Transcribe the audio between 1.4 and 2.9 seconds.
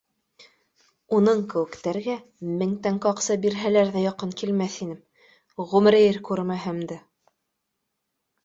кеүектәргә, мең